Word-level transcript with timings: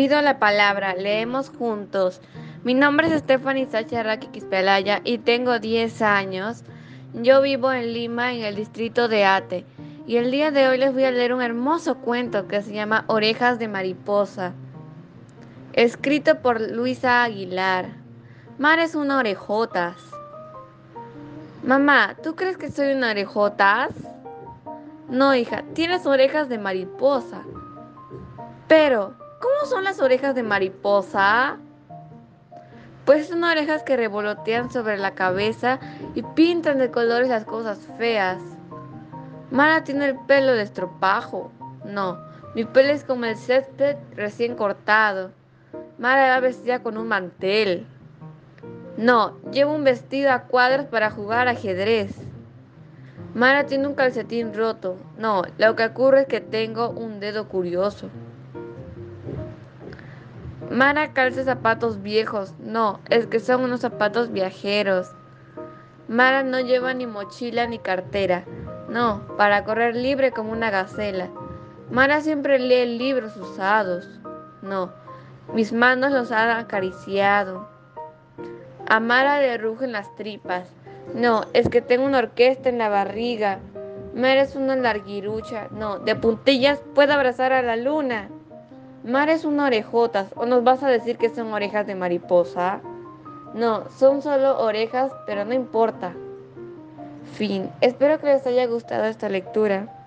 Pido 0.00 0.22
la 0.22 0.38
palabra, 0.38 0.94
leemos 0.94 1.50
juntos. 1.50 2.22
Mi 2.64 2.72
nombre 2.72 3.08
es 3.08 3.20
Stephanie 3.20 3.66
Sacha 3.66 4.02
Raki 4.02 4.28
Quispelaya 4.28 5.02
y 5.04 5.18
tengo 5.18 5.58
10 5.58 6.00
años. 6.00 6.64
Yo 7.12 7.42
vivo 7.42 7.70
en 7.70 7.92
Lima, 7.92 8.32
en 8.32 8.42
el 8.42 8.56
distrito 8.56 9.08
de 9.08 9.26
Ate. 9.26 9.66
Y 10.06 10.16
el 10.16 10.30
día 10.30 10.52
de 10.52 10.68
hoy 10.68 10.78
les 10.78 10.94
voy 10.94 11.04
a 11.04 11.10
leer 11.10 11.34
un 11.34 11.42
hermoso 11.42 11.98
cuento 11.98 12.48
que 12.48 12.62
se 12.62 12.72
llama 12.72 13.04
Orejas 13.08 13.58
de 13.58 13.68
Mariposa. 13.68 14.54
Escrito 15.74 16.40
por 16.40 16.62
Luisa 16.62 17.22
Aguilar. 17.22 17.90
Mar 18.56 18.78
es 18.78 18.94
una 18.94 19.18
orejotas. 19.18 19.96
Mamá, 21.62 22.16
¿tú 22.22 22.36
crees 22.36 22.56
que 22.56 22.70
soy 22.70 22.94
una 22.94 23.10
orejotas? 23.10 23.90
No, 25.10 25.34
hija, 25.34 25.62
tienes 25.74 26.06
orejas 26.06 26.48
de 26.48 26.56
mariposa. 26.56 27.42
Pero, 28.66 29.20
¿cómo 29.40 29.66
son 29.66 29.82
las 29.82 29.98
orejas 29.98 30.34
de 30.34 30.44
mariposa? 30.44 31.56
Pues 33.04 33.28
son 33.28 33.42
orejas 33.42 33.82
que 33.82 33.96
revolotean 33.96 34.70
sobre 34.70 34.98
la 34.98 35.14
cabeza 35.14 35.80
y 36.14 36.22
pintan 36.22 36.78
de 36.78 36.90
colores 36.90 37.28
las 37.28 37.44
cosas 37.44 37.80
feas. 37.98 38.40
Mara 39.50 39.82
tiene 39.82 40.06
el 40.06 40.18
pelo 40.26 40.52
de 40.52 40.62
estropajo. 40.62 41.50
No, 41.84 42.18
mi 42.54 42.64
pelo 42.64 42.92
es 42.92 43.02
como 43.02 43.24
el 43.24 43.36
césped 43.36 43.96
recién 44.14 44.54
cortado. 44.54 45.32
Mara 45.98 46.28
va 46.28 46.40
vestida 46.40 46.82
con 46.82 46.96
un 46.96 47.08
mantel. 47.08 47.86
No, 48.96 49.38
llevo 49.50 49.72
un 49.72 49.82
vestido 49.82 50.30
a 50.30 50.42
cuadros 50.42 50.86
para 50.86 51.10
jugar 51.10 51.48
ajedrez. 51.48 52.14
Mara 53.34 53.64
tiene 53.64 53.86
un 53.86 53.94
calcetín 53.94 54.52
roto. 54.54 54.96
No, 55.16 55.42
lo 55.56 55.74
que 55.74 55.86
ocurre 55.86 56.22
es 56.22 56.26
que 56.26 56.40
tengo 56.40 56.90
un 56.90 57.18
dedo 57.18 57.48
curioso. 57.48 58.10
Mara 60.70 61.12
calza 61.12 61.42
zapatos 61.42 62.00
viejos. 62.00 62.54
No, 62.60 63.00
es 63.10 63.26
que 63.26 63.40
son 63.40 63.62
unos 63.64 63.80
zapatos 63.80 64.30
viajeros. 64.30 65.10
Mara 66.06 66.44
no 66.44 66.60
lleva 66.60 66.94
ni 66.94 67.08
mochila 67.08 67.66
ni 67.66 67.80
cartera. 67.80 68.44
No, 68.88 69.20
para 69.36 69.64
correr 69.64 69.96
libre 69.96 70.30
como 70.30 70.52
una 70.52 70.70
gacela. 70.70 71.28
Mara 71.90 72.20
siempre 72.20 72.60
lee 72.60 72.98
libros 72.98 73.36
usados. 73.36 74.20
No, 74.62 74.92
mis 75.54 75.72
manos 75.72 76.12
los 76.12 76.30
han 76.30 76.50
acariciado. 76.50 77.68
A 78.88 79.00
Mara 79.00 79.40
le 79.40 79.58
rugen 79.58 79.90
las 79.90 80.14
tripas. 80.14 80.68
No, 81.14 81.46
es 81.52 81.68
que 81.68 81.82
tengo 81.82 82.04
una 82.04 82.18
orquesta 82.18 82.68
en 82.68 82.78
la 82.78 82.88
barriga. 82.88 83.58
Mara 84.14 84.42
es 84.42 84.54
una 84.54 84.76
larguirucha. 84.76 85.66
No, 85.72 85.98
de 85.98 86.14
puntillas 86.14 86.80
puedo 86.94 87.12
abrazar 87.12 87.52
a 87.52 87.62
la 87.62 87.74
luna. 87.74 88.28
Mar 89.02 89.30
es 89.30 89.44
una 89.44 89.66
orejotas, 89.66 90.28
o 90.36 90.44
nos 90.44 90.62
vas 90.62 90.82
a 90.82 90.88
decir 90.88 91.16
que 91.16 91.30
son 91.30 91.52
orejas 91.52 91.86
de 91.86 91.94
mariposa. 91.94 92.80
No, 93.54 93.88
son 93.90 94.20
solo 94.20 94.60
orejas, 94.60 95.10
pero 95.26 95.44
no 95.44 95.54
importa. 95.54 96.12
Fin. 97.32 97.70
Espero 97.80 98.18
que 98.18 98.26
les 98.26 98.46
haya 98.46 98.66
gustado 98.66 99.06
esta 99.06 99.28
lectura. 99.28 99.99